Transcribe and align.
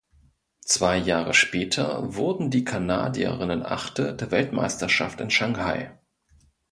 Zwei 0.65 0.97
Jahre 0.97 1.35
später 1.35 2.15
wurden 2.15 2.49
die 2.49 2.63
Kanadierinnen 2.65 3.61
Achte 3.63 4.15
der 4.15 4.31
Weltmeisterschaft 4.31 5.21
in 5.21 5.29
Schanghai. 5.29 5.91